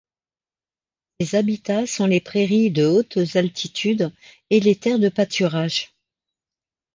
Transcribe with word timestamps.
Ses 1.19 1.35
habitats 1.37 1.85
sont 1.85 2.07
les 2.07 2.21
prairies 2.21 2.71
de 2.71 2.87
hautes 2.87 3.35
altitudes 3.35 4.11
et 4.49 4.59
les 4.59 4.75
terres 4.75 4.97
de 4.97 5.09
pâturage. 5.09 5.93